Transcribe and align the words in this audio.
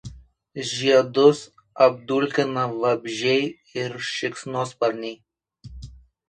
Žiedus 0.69 1.41
apdulkina 1.87 2.63
vabzdžiai 2.85 3.45
ir 3.83 3.99
šikšnosparniai. 4.09 5.93